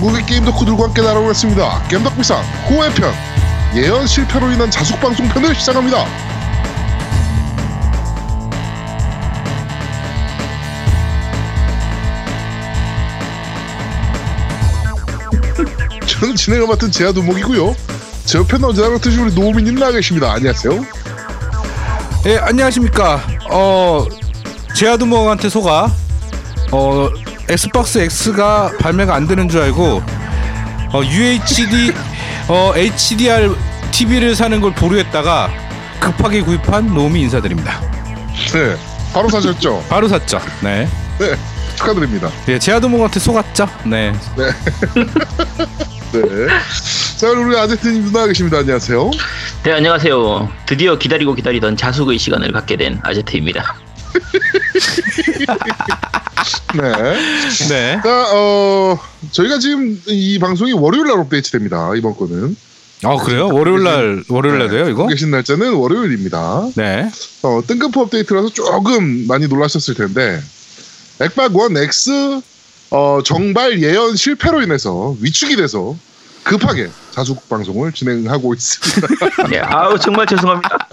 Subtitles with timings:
[0.00, 1.82] 전국의 게임 덕후들과 함께 날아오겠습니다.
[1.88, 3.12] 게임 덕비상 9회 편
[3.74, 6.06] 예언 실패로 인한 자숙 방송 편을 시작합니다.
[16.06, 17.76] 저는 진행을 맡은 제아 두목이고요.
[18.24, 20.32] 제 옆에는 언제나 그렇듯이 우리 노우미님 나와 계십니다.
[20.32, 20.82] 안녕하세요.
[22.26, 23.22] 예, 안녕하십니까.
[23.50, 24.06] 어,
[24.74, 25.92] 제아 두목한테 속아,
[26.72, 27.10] 어,
[27.50, 30.02] Xbox X가 발매가 안 되는 줄 알고,
[30.92, 31.92] 어, UHD,
[32.48, 33.56] 어, HDR
[33.90, 35.50] TV를 사는 걸 보류했다가
[35.98, 37.80] 급하게 구입한 노미 인사드립니다.
[38.52, 38.76] 네,
[39.12, 39.84] 바로 사셨죠?
[39.90, 40.40] 바로 샀죠.
[40.62, 40.88] 네.
[41.18, 41.36] 네,
[41.74, 42.30] 축하드립니다.
[42.48, 43.68] 예, 제아두목한테 속았죠.
[43.84, 44.12] 네.
[46.12, 46.46] 네.
[47.16, 48.58] 자, 그럼 우리 아제트님 나와 계십니다.
[48.58, 49.10] 안녕하세요.
[49.64, 50.48] 네 안녕하세요.
[50.66, 53.74] 드디어 기다리고 기다리던 자숙의 시간을 갖게 된 아제트입니다.
[56.74, 56.92] 네.
[57.68, 58.00] 네.
[58.02, 58.98] 자, 어,
[59.32, 61.90] 저희가 지금 이 방송이 월요일 날 업데이트 됩니다.
[61.96, 62.56] 이번 거는.
[63.02, 63.48] 아, 그래요?
[63.48, 65.06] 월요일 날, 월요일 날도요, 이거?
[65.06, 66.68] 계신 날짜는 월요일입니다.
[66.76, 67.10] 네.
[67.42, 70.40] 어, 뜬금포 업데이트라서 조금 많이 놀라셨을 텐데,
[71.20, 72.40] 액박 원 X,
[72.90, 75.96] 어, 정발 예언 실패로 인해서 위축이 돼서
[76.42, 79.46] 급하게 자숙 방송을 진행하고 있습니다.
[79.48, 80.88] 네, 아우 정말 죄송합니다.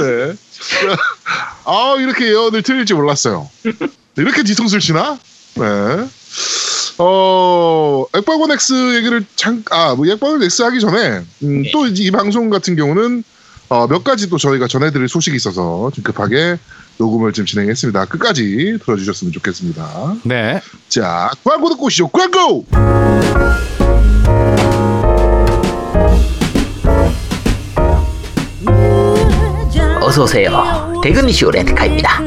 [0.00, 0.34] 네.
[1.64, 3.48] 아, 이렇게 예언을 틀릴지 몰랐어요.
[4.16, 5.18] 이렇게 뒤통수를 치나?
[5.54, 5.64] 네.
[6.98, 11.70] 어, 액박원 X 얘기를 잠, 아, 뭐 액박원 X 하기 전에, 음, 네.
[11.70, 13.24] 또이 방송 같은 경우는,
[13.70, 16.58] 어, 몇 가지 또 저희가 전해드릴 소식이 있어서 좀 급하게
[16.98, 18.04] 녹음을 좀 진행했습니다.
[18.06, 20.16] 끝까지 들어주셨으면 좋겠습니다.
[20.24, 20.60] 네.
[20.88, 22.08] 자, 광고 듣고 오시죠.
[22.08, 22.66] 광고!
[30.10, 30.92] 어서 오세요.
[31.04, 32.20] 대근 이슈 렌트카입니다.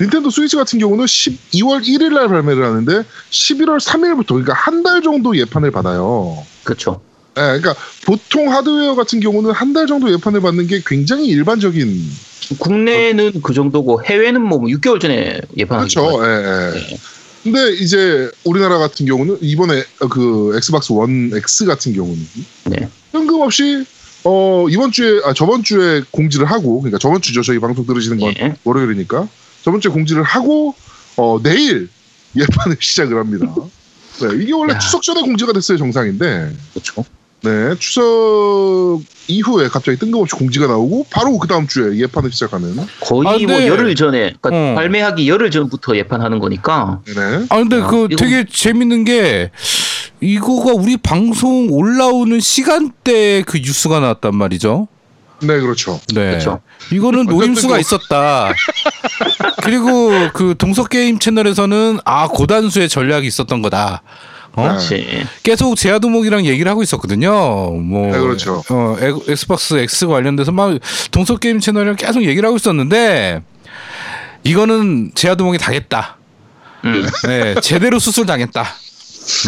[0.00, 5.34] 닌텐도 스위치 같은 경우는 12월 1일 날 발매를 하는데 11월 3일부터 그러니까 한 달 정도
[5.36, 6.44] 예판을 받아요.
[6.62, 7.00] 그렇죠.
[7.34, 7.74] 네, 그러니까
[8.04, 11.88] 보통 하드웨어 같은 경우는 한 달 정도 예판을 받는 게 굉장히 일반적인
[12.58, 16.22] 국내는 그 정도고 해외는 뭐 6개월 전에 예판하기 그렇죠.
[16.26, 16.70] 예, 예.
[16.78, 16.96] 네.
[17.42, 22.28] 근데 이제 우리나라 같은 경우는 이번에 그 엑스박스 원 X 같은 경우는
[22.66, 22.88] 네.
[23.12, 23.84] 뜬금없이
[24.24, 28.32] 어 이번 주에 아 저번 주에 공지를 하고 그러니까 저번 주죠 저희 방송 들으시는 건
[28.40, 28.54] 예.
[28.64, 29.28] 월요일이니까
[29.62, 30.74] 저번 주에 공지를 하고
[31.16, 31.88] 어 내일
[32.36, 33.46] 예판을 시작을 합니다.
[34.20, 34.78] 네, 이게 원래 야.
[34.78, 37.04] 추석 전에 공지가 됐어요 정상인데 그렇죠.
[37.42, 43.46] 네 추석 이후에 갑자기 뜬금없이 공지가 나오고 바로 그 다음 주에 예판을 시작하는 거의 아,
[43.46, 44.74] 뭐 열흘 전에 그러니까 어.
[44.74, 49.50] 발매하기 열흘 전부터 예판하는 거니까 네네 아 근데 야, 그 이거- 되게 재밌는 게
[50.28, 54.88] 이거가 우리 방송 올라오는 시간대에 그 뉴스가 나왔단 말이죠.
[55.42, 56.00] 네 그렇죠.
[56.14, 56.30] 네.
[56.30, 56.60] 그렇죠.
[56.92, 58.52] 이거는 노림수가 뭐- 있었다.
[59.62, 64.02] 그리고 그 동서 게임 채널에서는 아 고단수의 전략이 있었던 거다.
[64.56, 64.62] 어?
[64.68, 65.26] 그렇지.
[65.42, 67.30] 계속 제아도목이랑 얘기를 하고 있었거든요.
[67.72, 68.62] 뭐 네, 그렇죠.
[68.70, 70.78] 어, 엑- Xbox X 관련돼서 막
[71.10, 73.42] 동서 게임 채널이랑 계속 얘기를 하고 있었는데
[74.44, 76.16] 이거는 제아도목이 당했다.
[76.84, 77.06] 음.
[77.26, 78.64] 네, 제대로 수술 당했다.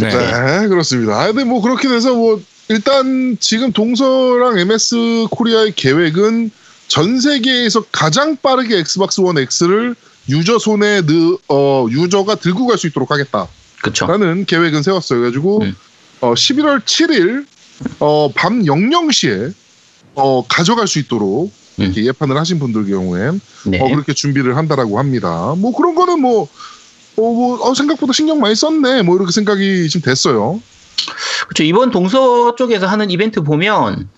[0.01, 0.09] 네.
[0.09, 1.21] 네, 그렇습니다.
[1.21, 6.51] 아, 근데 뭐 그렇게 돼서 뭐 일단 지금 동서랑 MS Korea의 계획은
[6.89, 9.95] 전 세계에서 가장 빠르게 Xbox One X를
[10.29, 13.49] 유저 손에 느, 어, 유저가 들고 갈 수 있도록 하겠다라는
[13.83, 14.07] 그쵸.
[14.47, 15.21] 계획은 세웠어요.
[15.21, 15.77] 그래가지고 음.
[16.21, 17.47] 어, 11월 7일
[18.01, 19.53] 어, 밤 00시에
[20.15, 23.81] 어, 가져갈 수 있도록 이렇게 예판을 하신 분들 경우엔 네.
[23.81, 25.55] 어, 그렇게 준비를 한다라고 합니다.
[25.59, 26.49] 뭐 그런 거는 뭐, 어,
[27.17, 29.03] 뭐 어, 생각보다 신경 많이 썼네.
[29.03, 30.61] 뭐 이렇게 생각이 지금 됐어요.
[31.49, 31.63] 그렇죠.
[31.63, 34.09] 이번 동서 쪽에서 하는 이벤트 보면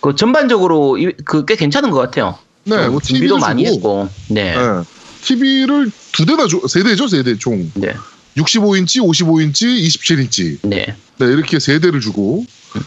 [0.00, 2.38] 그 전반적으로 그 꽤 괜찮은 것 같아요.
[2.64, 4.08] 네, 뭐 준비도 TV도 많이 주고, 했고.
[4.28, 4.54] 네.
[4.54, 4.82] 네.
[5.22, 7.70] TV를 두 대나 줘, 세 대죠, 세 대 총.
[7.74, 7.94] 네.
[8.36, 10.58] 65인치, 55인치, 27인치.
[10.62, 10.94] 네.
[11.18, 12.44] 네, 이렇게 세 대를 주고.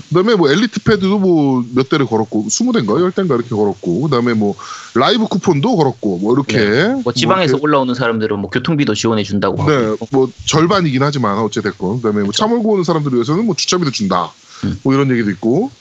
[0.10, 4.02] 그다음에 뭐 엘리트 패드도 뭐 몇 대를 걸었고, 20대인가 10대인가 이렇게 걸었고.
[4.02, 4.56] 그다음에 뭐
[4.96, 6.58] 라이브 쿠폰도 걸었고, 뭐 이렇게.
[7.04, 9.72] 뭐 지방에서 뭐 이렇게 올라오는 사람들은 뭐 교통비도 지원해 준다고 하고.
[9.72, 14.32] 네, 뭐 절반이긴 하지만 어찌 됐건 그다음에 뭐차 몰고 오는 사람들을 위해서는 뭐 주차비도 준다.
[14.66, 14.80] 음.
[14.84, 15.72] 뭐 이런 얘기도 있고.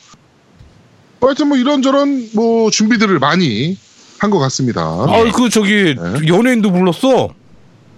[1.21, 3.77] 하여튼 뭐 이런저런 뭐 준비들을 많이
[4.19, 4.83] 한 것 같습니다.
[4.83, 6.29] 아, 그 저기 네.
[6.29, 7.31] 연예인도 불렀어.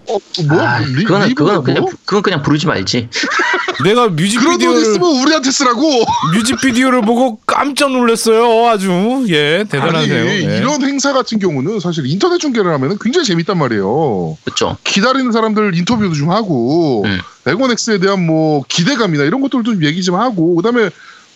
[0.09, 0.19] 어,
[0.49, 1.93] 뭐 아, 리, 그거는 리브가 그거는 그냥 뭐?
[2.05, 3.09] 그건 그냥 부르지 말지.
[3.85, 5.83] 내가 뮤직비디오를 있으면 우리한테 쓰라고.
[6.35, 8.69] 뮤직비디오를 보고 깜짝 놀랐어요.
[8.69, 10.21] 아주 예 대단하세요.
[10.21, 10.59] 아니 예.
[10.59, 14.37] 이런 행사 같은 경우는 사실 인터넷 중계를 하면 굉장히 재밌단 말이에요.
[14.45, 14.77] 그렇죠.
[14.85, 17.21] 기다리는 사람들 인터뷰도 좀 하고 음.
[17.47, 20.91] 에곤엑스에 대한 뭐 기대감이나 이런 것들도 좀 얘기 좀 하고 그다음에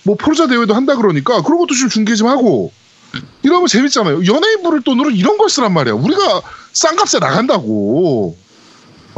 [0.04, 2.72] 뭐 포르자 대회도 한다 그러니까 그런 것도 좀 중계 좀 하고
[3.42, 4.26] 이러면 재밌잖아요.
[4.26, 5.94] 연예인 부를 돈으로 이런 걸 쓰란 말이야.
[5.94, 6.42] 우리가
[6.72, 8.36] 싼 값에 나간다고.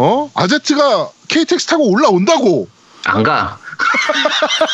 [0.00, 0.30] 어?
[0.34, 2.68] 아제트가 KTX 타고 올라온다고.
[3.04, 3.58] 안 가.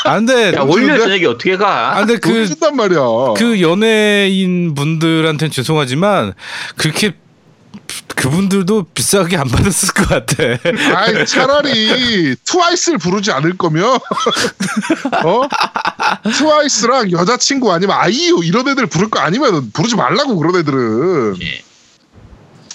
[0.04, 1.96] 아 근데 야, 월요일 저녁에 어떻게 가?
[1.96, 3.00] 아 근데 돈그 준단 말이야.
[3.36, 6.34] 그 연예인 분들한테는 죄송하지만
[6.76, 7.14] 그렇게
[8.16, 10.42] 그분들도 비싸게 안 받았을 것 같아.
[10.96, 13.84] 아이 차라리 트와이스를 부르지 않을 거면
[15.24, 15.42] 어
[16.36, 21.62] 트와이스랑 여자친구 아니면 아이유 이런 애들 부를 거 아니면 부르지 말라고 그런 애들은 예.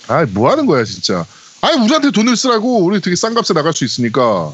[0.07, 1.25] 아이 뭐 하는 거야 진짜
[1.61, 4.53] 아이 우리한테 돈을 쓰라고 우리 되게 싼 값에 나갈 수 있으니까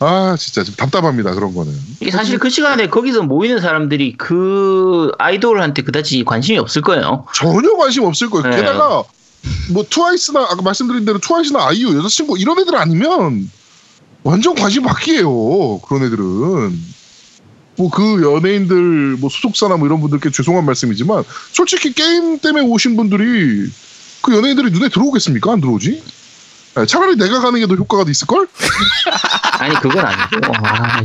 [0.00, 5.82] 아 진짜 좀 답답합니다 그런 거는 이게 사실 그 시간에 거기서 모이는 사람들이 그 아이돌한테
[5.82, 7.26] 그다지 관심이 없을 거예요.
[7.34, 8.56] 전혀 관심 없을 거예요 네.
[8.56, 9.02] 게다가
[9.72, 13.50] 뭐 트와이스나 아까 말씀드린 대로 트와이스나 아이유 여자친구 이런 애들 아니면
[14.22, 16.94] 완전 관심 밖이에요 그런 애들은
[17.76, 23.68] 뭐 그 연예인들 뭐 소속사나 뭐 이런 분들께 죄송한 말씀이지만 솔직히 게임 때문에 오신 분들이
[24.24, 26.02] 그 연예인들이 눈에 들어오겠습니까 안 들어오지
[26.76, 28.48] 네, 차라리 내가 가는 게 더 효과가 더 있을걸?
[29.60, 30.52] 아니 그건 아니고.
[30.66, 30.98] 아,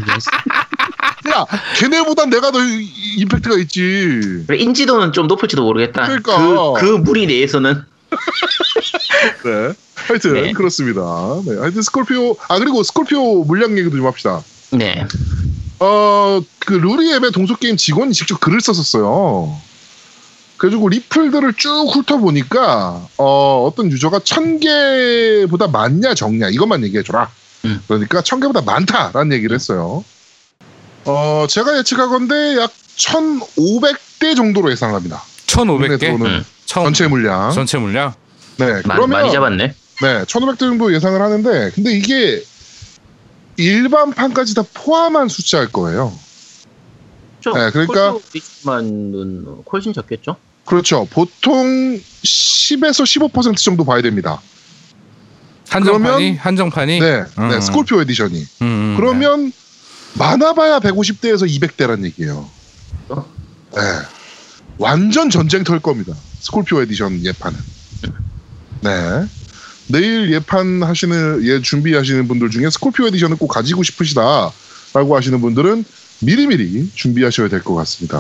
[1.32, 1.46] 야
[1.76, 6.04] 걔네보단 내가 더 이- 임팩트가 있지 그래, 인지도는 좀 높을지도 모르겠다.
[6.08, 6.38] 그러니까.
[6.74, 7.84] 그, 그 무리 내에서는
[9.46, 9.74] 네.
[10.08, 10.54] 하여튼 네.
[10.54, 11.02] 그렇습니다.
[11.46, 11.58] 네.
[11.60, 14.42] 하여튼 스콜피오 아 그리고 스콜피오 물량 얘기도 좀 합시다.
[14.72, 15.06] 네.
[15.80, 19.56] 어그 루리 앱의 동서 게임 직원이 직접 글을 썼었어요.
[20.60, 27.32] 그래가지고 리플들을 쭉 훑어보니까 어 어떤 유저가 천 개보다 많냐 적냐 이것만 얘기해줘라.
[27.66, 27.82] 음.
[27.88, 30.04] 그러니까 천 개보다 많다라는 얘기를 했어요.
[31.06, 35.24] 어 제가 예측하건데 약 1,500대 정도로 예상합니다.
[35.48, 36.00] 1,500개.
[36.00, 36.46] 들어오는 음.
[36.66, 37.52] 전체 물량.
[37.52, 38.14] 전체 물량.
[38.58, 38.66] 네.
[38.66, 39.74] 많이, 그러면 많이 잡았네.
[40.02, 42.44] 네, 1500대 정도 예상을 하는데, 근데 이게
[43.58, 46.14] 일반판까지 다 포함한 숫자일 거예요.
[47.42, 47.58] 그렇죠.
[47.58, 48.18] 네, 그러니까-
[49.72, 50.36] 훨씬 적겠죠.
[50.70, 51.08] 그렇죠.
[51.10, 54.40] 보통 10에서 15% 정도 봐야 됩니다.
[55.70, 57.00] 한정판이 그러면- 한정판이.
[57.00, 57.50] 네, 음.
[57.50, 58.40] 네, Scorpio Edition이.
[58.62, 59.52] 음, 음, 그러면
[60.16, 62.50] 많아봐야 150대에서 200대란 얘기예요.
[63.10, 63.26] 어?
[63.76, 63.82] 네.
[64.78, 66.14] 완전 전쟁터일 겁니다.
[66.40, 67.58] Scorpio Edition 예판은.
[68.82, 69.26] 네.
[69.88, 75.84] 내일 예판 하시는, 예, 준비하시는 분들 중에 Scorpio Edition을 꼭 가지고 싶으시다라고 하시는 분들은
[76.22, 78.20] 미리미리 준비하셔야 될 것 같습니다.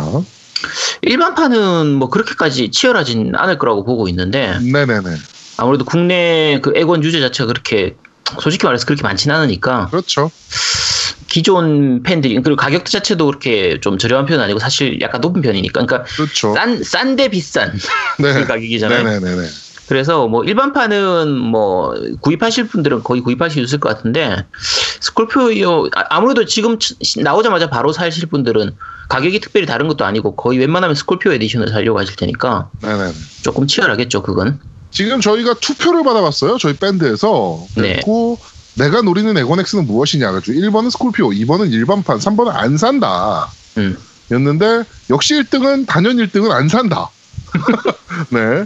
[1.01, 5.15] 일반판은 뭐 그렇게까지 치열하진 않을 거라고 보고 있는데 네네네.
[5.57, 7.95] 아무래도 국내 그 엑원 유저 자체가 그렇게
[8.41, 10.31] 솔직히 말해서 그렇게 많지는 않으니까 그렇죠.
[11.27, 16.03] 기존 팬들이 그리고 가격 자체도 그렇게 좀 저렴한 편은 아니고 사실 약간 높은 편이니까 그러니까
[16.15, 16.53] 그렇죠.
[16.53, 17.71] 싼 싼데 비싼
[18.19, 18.33] 네.
[18.33, 19.03] 그 가격이잖아요.
[19.03, 19.47] 네네네네.
[19.87, 24.45] 그래서 뭐 일반판은 뭐 구입하실 분들은 거의 구입하실 수 있을 것 같은데
[25.01, 28.75] Scorpio 아- 아무래도 지금 치- 나오자마자 바로 사실 분들은
[29.09, 33.11] 가격이 특별히 다른 것도 아니고 거의 웬만하면 Scorpio Edition을 사려고 하실 테니까 네네.
[33.41, 34.59] 조금 치열하겠죠 그건.
[34.91, 36.57] 지금 저희가 투표를 받아봤어요.
[36.57, 37.63] 저희 밴드에서.
[37.75, 37.95] 네.
[37.95, 38.39] 그리고
[38.75, 43.49] 내가 노리는 엑원 X는 무엇이냐 가지고 1번은 Scorpio, 2번은 일반판, 3번은 안 산다.
[43.77, 43.97] 음.
[44.31, 47.09] 였는데 역시 1등은 단연 1등은 안 산다.
[48.29, 48.65] 네.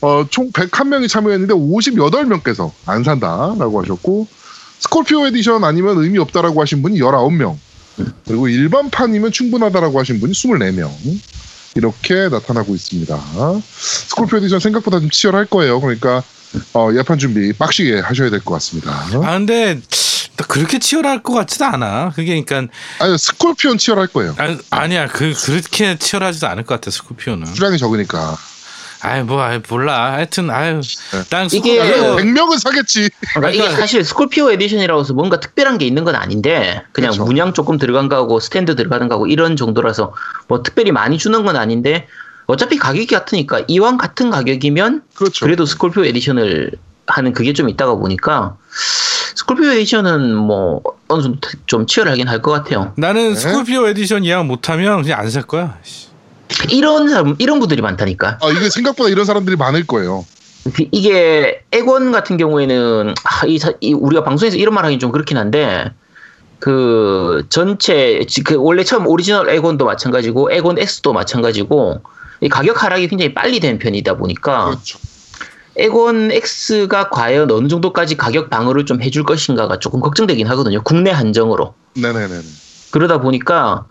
[0.00, 4.26] 어, 총 101명이 참여했는데 58명께서 안 산다라고 하셨고
[4.78, 7.56] Scorpio Edition 아니면 의미 없다라고 하신 분이 19명.
[8.26, 10.90] 그리고 일반판이면 충분하다라고 하신 분이 24명.
[11.76, 13.16] 이렇게 나타나고 있습니다.
[13.62, 15.80] Scorpio Edition 생각보다 좀 치열할 거예요.
[15.80, 16.22] 그러니까
[16.74, 18.90] 어, 예판 준비 빡시게 하셔야 될 것 같습니다.
[19.24, 19.80] 아 근데
[20.36, 22.10] 또 그렇게 치열할 것 같지도 않아.
[22.16, 24.34] 그게 그러니까 아니 Scorpio는 치열할 거예요.
[24.38, 27.46] 아, 아니야 그 그렇게 치열하지도 않을 것 같아 Scorpio는.
[27.54, 28.36] 수량이 적으니까.
[29.02, 30.12] 아이 뭐 아이 몰라.
[30.12, 30.80] 하여튼 아유
[31.30, 33.08] 난 이게- Scorpio 100명은 사겠지.
[33.34, 37.24] 그러니까 이게 사실 Scorpio Edition이라고 해서 뭔가 특별한 게 있는 건 아닌데 그냥 그렇죠.
[37.24, 40.12] 문양 조금 들어간 거하고 스탠드 들어가는 거하고 이런 정도라서
[40.48, 42.06] 뭐 특별히 많이 주는 건 아닌데
[42.46, 45.46] 어차피 가격이 같으니까 이왕 같은 가격이면 그렇죠.
[45.46, 46.72] 그래도 Scorpio Edition을
[47.06, 48.56] 하는 그게 좀 있다가 보니까
[49.34, 52.92] Scorpio Edition은 뭐 어느 정도 좀 치열하긴 할 것 같아요.
[52.96, 53.34] 나는 네.
[53.34, 55.78] Scorpio Edition 이왕 못하면 그냥 안 살 거야.
[56.50, 56.76] 씨.
[56.76, 58.38] 이런 사람 이런 분들이 많다니까.
[58.42, 60.24] 아, 이게 생각보다 이런 사람들이 많을 거예요.
[60.92, 65.90] 이게 엑원 같은 경우에는 아, 이, 사- 이 우리가 방송에서 이런 말하기 좀 그렇긴 한데
[66.58, 72.02] 그 전체 지- 그 원래 처음 오리지널 엑원도 마찬가지고 엑원 S도 마찬가지고
[72.42, 74.98] 이 가격 하락이 굉장히 빨리 된 편이다 보니까 그렇죠.
[75.76, 80.82] 엑원 X가 과연 어느 정도까지 가격 방어를 좀 해줄 것인가가 조금 걱정되긴 하거든요.
[80.82, 81.74] 국내 한정으로.
[81.94, 82.40] 네네네.
[82.90, 83.84] 그러다 보니까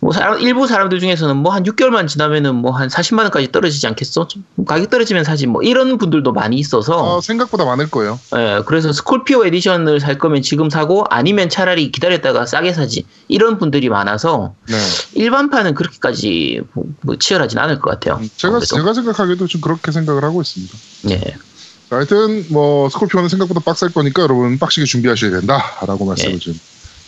[0.00, 4.26] 뭐 사람 일부 사람들 중에서는 뭐 한 6개월만 지나면은 뭐 한 40만 원까지 떨어지지 않겠어?
[4.28, 8.18] 좀 가격 떨어지면 사지 뭐 이런 분들도 많이 있어서 어, 생각보다 많을 거예요.
[8.36, 13.88] 예, 그래서 Scorpio Edition을 살 거면 지금 사고 아니면 차라리 기다렸다가 싸게 사지 이런 분들이
[13.88, 14.76] 많아서 네.
[15.14, 18.18] 일반판은 그렇게까지 뭐, 뭐 치열하진 않을 것 같아요.
[18.20, 18.76] 음, 제가 아무래도.
[18.76, 20.74] 제가 생각하기에도 좀 그렇게 생각을 하고 있습니다.
[21.10, 21.18] 예.
[21.90, 26.38] 자, 하여튼 뭐 스콜피오는 생각보다 빡셀 거니까 여러분 빡시게 준비하셔야 된다라고 말씀을 네.
[26.38, 26.58] 좀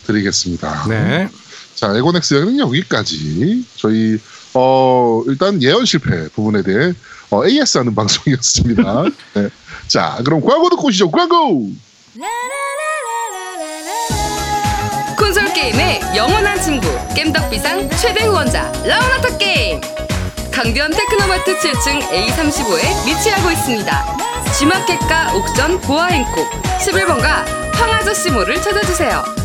[0.05, 0.85] 드리겠습니다.
[0.87, 1.27] 네.
[1.75, 4.17] 자, 에고넥스 여기는 여기까지 저희
[4.53, 6.93] 어 일단 예언 실패 부분에 대해
[7.29, 9.03] 어, AS 하는 방송이었습니다.
[9.33, 9.49] 네.
[9.87, 11.11] 자, 그럼 광고 듣고 오시죠.
[11.11, 11.69] 광고.
[15.17, 19.81] 콘솔 게임의 영원한 친구 겜덕비상 최대 후원자 라운하터 게임
[20.51, 24.17] 강변 테크노마트 7층 A35에 위치하고 있습니다.
[24.57, 29.44] G마켓과 옥션 보아행콕 11번가 황아저씨몰을 찾아주세요.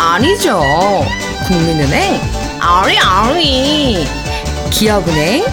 [0.00, 0.60] 아니죠.
[1.48, 2.20] 국민은행
[2.60, 4.06] 아리 아리.
[4.70, 5.44] 기업은행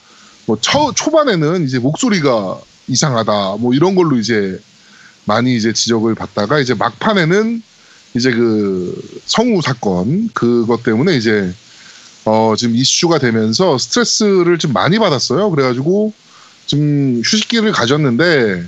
[0.47, 4.59] 뭐 초, 초반에는 이제 목소리가 이상하다 뭐 이런 걸로 이제
[5.26, 7.62] 많이 이제 지적을 받다가 이제 막판에는
[8.14, 11.52] 이제 그 성우 사건 그것 때문에 이제
[12.25, 15.50] 어 지금 이슈가 되면서 스트레스를 좀 많이 받았어요.
[15.50, 16.14] 그래가지고
[16.64, 18.64] 좀 휴식기를 가졌는데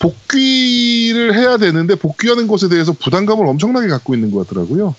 [0.00, 4.96] 복귀를 해야 되는데 복귀하는 것에 대해서 부담감을 엄청나게 갖고 있는 것 같더라고요.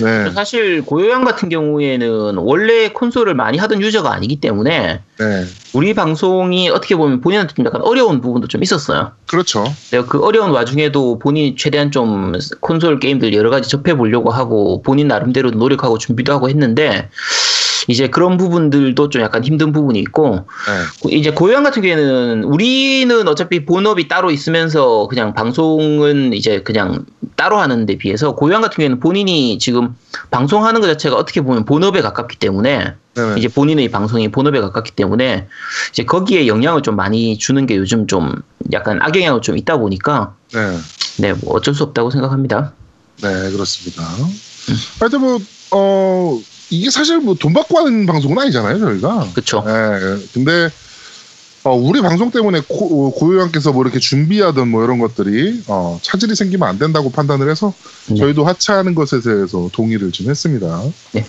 [0.00, 6.70] 네, 사실 고요양 같은 경우에는 원래 콘솔을 많이 하던 유저가 아니기 때문에 네, 우리 방송이
[6.70, 9.12] 어떻게 보면 본인한테 좀 약간 어려운 부분도 좀 있었어요.
[9.26, 9.64] 그렇죠.
[9.90, 15.08] 내가 그 어려운 와중에도 본인이 최대한 좀 콘솔 게임들 여러 가지 접해 보려고 하고 본인
[15.08, 17.08] 나름대로 노력하고 준비도 하고 했는데
[17.88, 20.42] 이제 그런 부분들도 좀 약간 힘든 부분이 있고 네,
[21.02, 27.58] 고- 이제 고요한 같은 경우에는 우리는 어차피 본업이 따로 있으면서 그냥 방송은 이제 그냥 따로
[27.58, 29.96] 하는 데 비해서 고요한 같은 경우에는 본인이 지금
[30.30, 33.34] 방송하는 것 자체가 어떻게 보면 본업에 가깝기 때문에 네, 네.
[33.36, 35.48] 이제 본인의 방송이 본업에 가깝기 때문에
[35.90, 38.32] 이제 거기에 영향을 좀 많이 주는 게 요즘 좀
[38.72, 40.78] 약간 악영향을 좀 있다 보니까 네.
[41.18, 42.72] 네, 뭐 어쩔 수 없다고 생각합니다.
[43.22, 44.02] 네, 그렇습니다.
[45.00, 45.38] 하여튼 뭐,
[45.72, 49.28] 어, 이게 사실 뭐 돈 받고 하는 방송은 아니잖아요, 저희가.
[49.34, 49.62] 그쵸?
[49.66, 49.72] 네,
[50.32, 50.70] 근데,
[51.64, 56.68] 어, 우리 방송 때문에 고, 고요양께서 뭐 이렇게 준비하던 뭐 이런 것들이, 어, 차질이 생기면
[56.68, 57.72] 안 된다고 판단을 해서
[58.08, 58.16] 네.
[58.16, 60.82] 저희도 하차하는 것에 대해서 동의를 좀 했습니다.
[61.12, 61.20] 네.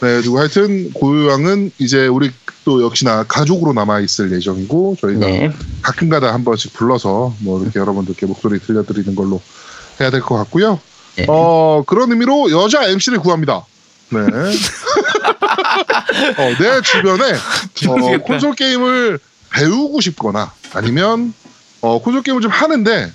[0.00, 2.30] 네, 그리고 하여튼 고요양은 이제 우리
[2.64, 5.52] 또 역시나 가족으로 남아 있을 예정이고, 저희가 네.
[5.82, 9.40] 가끔가다 한 번씩 불러서 뭐 이렇게 여러분들께 목소리 들려드리는 걸로
[10.00, 10.80] 해야 될 것 같고요.
[11.16, 11.26] 네.
[11.28, 13.64] 어 그런 의미로 여자 MC를 구합니다.
[14.10, 14.20] 네.
[16.38, 18.18] 어, 내 주변에 어.
[18.22, 19.18] 콘솔 게임을
[19.50, 21.32] 배우고 싶거나 아니면
[21.80, 23.12] 어, 콘솔 게임을 좀 하는데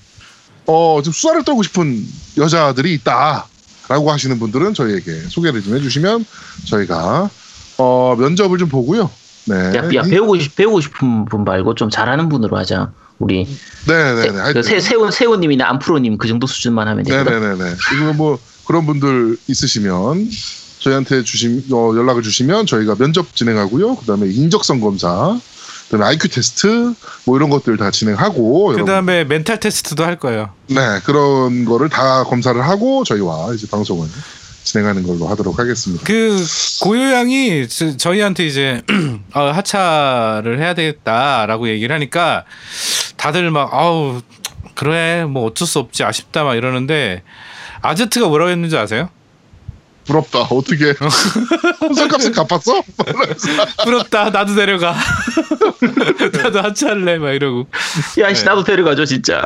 [0.66, 2.06] 어, 좀 수다를 떨고 싶은
[2.38, 6.26] 여자들이 있다라고 하시는 분들은 저희에게 소개를 좀 해주시면
[6.66, 7.30] 저희가
[7.78, 9.10] 어, 면접을 좀 보고요.
[9.46, 9.56] 네.
[9.76, 12.92] 야, 야, 배우고 싶 배우고 싶은 분 말고 좀 잘하는 분으로 하자.
[13.18, 13.48] 우리
[13.88, 14.22] 네네네.
[14.22, 14.54] 세, 하여튼.
[14.54, 17.42] 그 세, 세훈 세훈님이나 안프로님 그 정도 수준만 하면 되거든.
[17.42, 17.76] 네네네네.
[17.96, 20.30] 이거 뭐 그런 분들 있으시면
[20.80, 23.96] 저희한테 주심 어, 연락을 주시면 저희가 면접 진행하고요.
[23.98, 25.38] 그다음에 인적성 검사,
[25.90, 26.94] 그다음에 IQ 테스트
[27.26, 30.54] 뭐 이런 것들 다 진행하고 그 여러분, 다음에 멘탈 테스트도 할 거예요.
[30.68, 34.08] 네 그런 거를 다 검사를 하고 저희와 이제 방송을
[34.64, 36.04] 진행하는 걸로 하도록 하겠습니다.
[36.06, 36.38] 그
[36.82, 38.82] 고요양이 저- 저희한테 이제
[39.34, 42.46] 어, 하차를 해야 되겠다라고 얘기를 하니까
[43.18, 44.22] 다들 막 아우
[44.76, 47.24] 그래 뭐 어쩔 수 없지 아쉽다 막 이러는데
[47.82, 49.10] 아제트가 뭐라고 했는지 아세요?
[50.10, 50.40] 부럽다.
[50.42, 50.96] 어떻게
[51.80, 52.82] 혼선값을 갚았어?
[53.84, 54.96] 부럽다 나도 데려가
[56.34, 57.68] 나도 하차할래 막 이러고
[58.20, 59.42] 야, 씨, 나도 데려가죠, 진짜.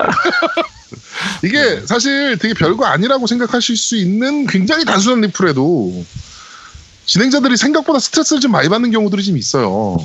[1.44, 6.06] 이게 사실 되게 별거 아니라고 생각하실 수 있는 굉장히 단순한 리플에도
[7.06, 9.98] 진행자들이 생각보다 스트레스를 좀 많이 받는 경우들이 좀 있어요.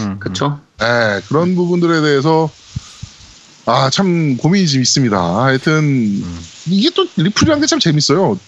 [0.00, 0.18] 음.
[0.18, 0.60] 그쵸?
[0.80, 2.50] 네, 그런 부분들에 대해서
[3.66, 5.16] 아 참 고민이 좀 있습니다.
[5.44, 6.24] 하여튼
[6.66, 8.38] 이게 또 리플이라는 게 참 재밌어요.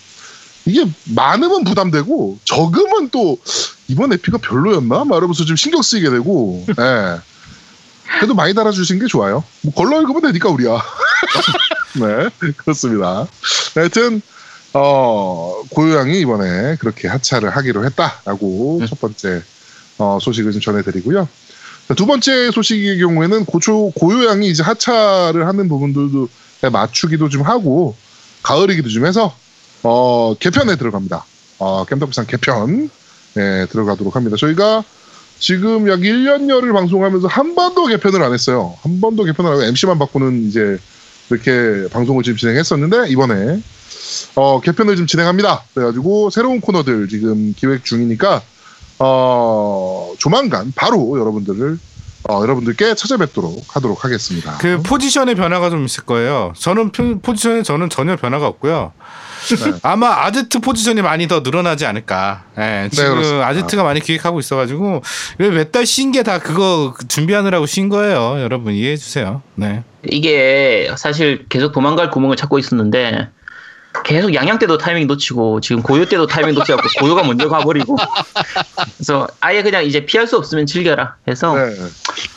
[0.64, 3.38] 이게 많으면 부담되고 적으면 또
[3.88, 5.04] 이번 에피가 별로였나?
[5.04, 6.64] 막 이러면서 좀 신경 쓰이게 되고.
[6.66, 6.74] 네.
[8.18, 9.42] 그래도 많이 달아주신 게 좋아요.
[9.62, 10.82] 뭐 걸러 읽으면 되니까 우리야.
[11.94, 13.26] 네, 그렇습니다.
[13.74, 14.20] 하여튼
[14.74, 18.86] 어, 고요양이 이번에 그렇게 하차를 하기로 했다라고 음.
[18.86, 19.42] 첫 번째
[19.98, 21.28] 어, 소식을 좀 전해드리고요.
[21.88, 26.28] 자, 두 번째 소식의 경우에는 고초 고요양이 이제 하차를 하는 부분들도
[26.70, 27.96] 맞추기도 좀 하고
[28.42, 29.34] 가을이기도 좀 해서
[29.82, 31.24] 어, 개편에 들어갑니다.
[31.58, 32.90] 어, 겜덕비상 개편
[33.36, 34.36] 에 들어가도록 합니다.
[34.36, 34.84] 저희가
[35.38, 38.74] 지금 약 1년여를 방송하면서 한 번도 개편을 안 했어요.
[38.82, 40.78] 한 번도 개편을 안 하고 MC만 바꾸는 이제
[41.30, 43.60] 이렇게 방송을 지금 진행했었는데 이번에
[44.34, 45.62] 어, 개편을 좀 진행합니다.
[45.74, 48.42] 그래가지고 새로운 코너들 지금 기획 중이니까
[48.98, 51.78] 어, 조만간 바로 여러분들을
[52.28, 54.58] 어, 여러분들께 찾아뵙도록 하도록 하겠습니다.
[54.58, 56.52] 그 포지션의 변화가 좀 있을 거예요.
[56.56, 58.92] 저는 표- 포지션에 저는 전혀 변화가 없고요.
[59.48, 59.72] 네.
[59.82, 62.44] 아마 아제트 포지션이 많이 더 늘어나지 않을까.
[62.58, 63.46] 예, 지금 그렇습니다.
[63.48, 65.02] 아제트가 많이 기획하고 있어가지고
[65.38, 68.40] 몇달 쉰 게 다 그거 준비하느라고 쉰 거예요.
[68.40, 69.42] 여러분 이해해 주세요.
[69.54, 69.82] 네.
[70.08, 73.28] 이게 사실 계속 도망갈 구멍을 찾고 있었는데
[74.04, 77.96] 계속 양양 때도 타이밍 놓치고 지금 고요 때도 타이밍 놓치고 고요가 먼저 가버리고
[78.96, 81.74] 그래서 아예 그냥 이제 피할 수 없으면 즐겨라 해서 네.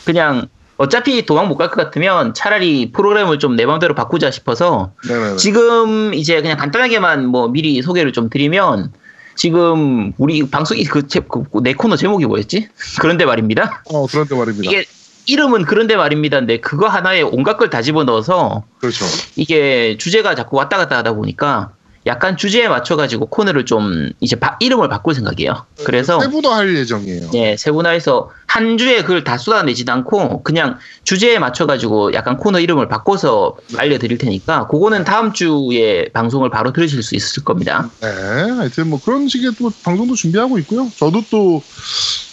[0.04, 5.36] 그냥 어차피 도망 못 갈 것 같으면 차라리 프로그램을 좀내 맘대로 바꾸자 싶어서 네네네.
[5.36, 8.92] 지금 이제 그냥 간단하게만 뭐 미리 소개를 좀 드리면
[9.34, 12.68] 지금 우리 방송이 그, 제- 그, 내 코너 제목이 뭐였지?
[13.00, 13.82] 그런데 말입니다.
[13.86, 14.70] 어, 그런데 말입니다.
[14.70, 14.84] 이게
[15.26, 19.04] 이름은 그런데 말입니다인데 그거 하나에 온갖 걸 다 집어넣어서 그렇죠.
[19.34, 21.72] 이게 주제가 자꾸 왔다 갔다 하다 보니까
[22.06, 25.66] 약간 주제에 맞춰가지고 코너를 좀 이제 바- 이름을 바꿀 생각이에요.
[25.84, 27.30] 그래서 세부도 할 예정이에요.
[27.34, 33.56] 예, 세분화해서 한 주에 그걸 다 쏟아내지도 않고 그냥 주제에 맞춰가지고 약간 코너 이름을 바꿔서
[33.76, 37.90] 알려드릴 테니까 그거는 다음 주에 방송을 바로 들으실 수 있을 겁니다.
[38.00, 40.92] 네, 하여튼 뭐 그런 식의 또 방송도 준비하고 있고요.
[40.96, 41.62] 저도 또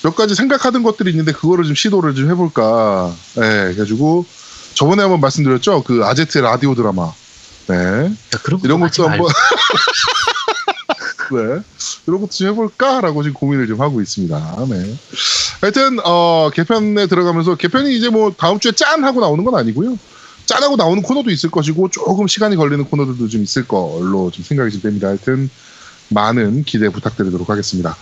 [0.05, 3.15] 몇 가지 생각하던 것들이 있는데 그거를 좀 시도를 좀 해볼까.
[3.35, 3.41] 네,
[3.73, 4.25] 그래가지고
[4.75, 5.83] 저번에 한번 말씀드렸죠.
[5.83, 7.13] 그 아제트 라디오 드라마.
[7.67, 8.11] 네,
[8.43, 9.07] 그런 이런 것도.
[9.07, 9.27] 한번.
[11.31, 11.61] 네.
[12.05, 14.65] 이런 것도 좀 해볼까라고 지금 고민을 좀 하고 있습니다.
[14.69, 14.95] 네.
[15.61, 19.03] 하여튼, 어, 개편에 들어가면서, 개편이 이제 뭐 다음 주에 짠!
[19.03, 19.97] 하고 나오는 건 아니고요.
[20.45, 24.81] 짠하고 나오는 코너도 있을 것이고, 조금 시간이 걸리는 코너들도 좀 있을 걸로 좀 생각이 좀
[24.81, 25.07] 됩니다.
[25.07, 25.49] 하여튼,
[26.09, 27.95] 많은 기대 부탁드리도록 하겠습니다.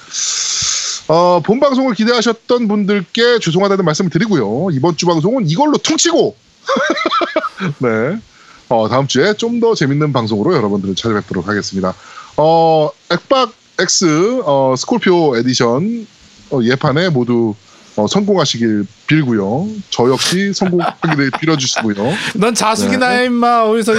[1.07, 4.69] 어, 본 방송을 기대하셨던 분들께 죄송하다는 말씀을 드리고요.
[4.71, 6.35] 이번 주 방송은 이걸로 퉁치고,
[7.79, 8.19] 네.
[8.71, 11.93] 어, 다음 주에 좀 더 재밌는 방송으로 여러분들을 찾아뵙도록 하겠습니다.
[12.37, 16.07] 어, 액박 X 어, 스콜피오 에디션
[16.51, 17.53] 어, 예판에 모두
[17.97, 19.67] 어, 성공하시길 빌고요.
[19.89, 21.95] 저 역시 성공하기를 빌어주시고요.
[22.35, 23.17] 넌 자숙이나 네.
[23.19, 23.97] 해 임마 어디서 이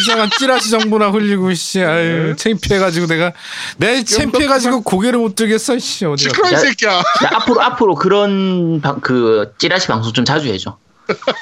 [0.00, 2.36] 이상한 찌라시 정보나 흘리고 씨 아유 네.
[2.36, 3.32] 창피해가지고 내가
[3.76, 6.92] 내 창피해가지고 고개를 못 들겠어 씨 어디 시끄러 이 야, 새끼야.
[6.98, 7.02] 야,
[7.34, 10.78] 앞으로 앞으로 그런 방, 그 찌라시 방송 좀 자주 해줘.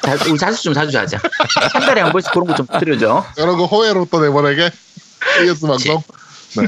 [0.04, 1.18] 자, 우리 자주 좀 자주 하자.
[1.72, 3.24] 한 달에 한 번씩 그런 거 좀 들려줘.
[3.36, 4.70] 이런 거 호혜로 또 내보내게.
[5.40, 6.02] AS 방송.
[6.56, 6.66] 네.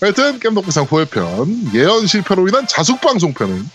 [0.00, 3.68] 하여튼 겜덕비상 호혜편 예언 실패로 인한 자숙 방송편은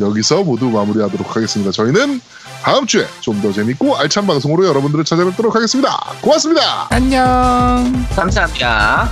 [0.00, 1.72] 여기서 모두 마무리하도록 하겠습니다.
[1.72, 2.20] 저희는
[2.62, 5.98] 다음 주에 좀 더 재밌고 알찬 방송으로 여러분들을 찾아뵙도록 하겠습니다.
[6.22, 6.86] 고맙습니다.
[6.90, 9.10] 안녕 감사합니다.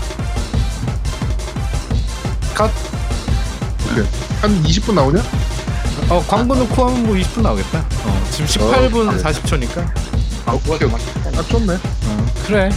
[2.54, 2.70] 컷.
[4.40, 5.22] 한 20분 나오냐?
[6.08, 9.22] 어 광고 넣고 하면 뭐 20분 나오겠다 어, 지금 18분 어, 그래.
[9.22, 9.88] 40초니까
[10.54, 11.32] 오케이, 오케이.
[11.34, 11.76] 딱 좋네.
[12.46, 12.70] 그래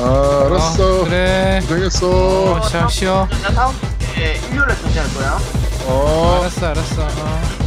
[0.00, 1.00] 아, 알았어.
[1.00, 2.08] 어, 그래 고생했어.
[2.54, 3.74] 어 쉬어 쉬어 나 다음
[4.14, 5.38] 주에 일요일에 통제할 거야.
[5.86, 6.38] 어.
[6.40, 7.65] 알았어 알았어 어.